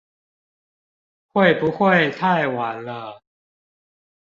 [1.27, 3.21] 會不會太晚了？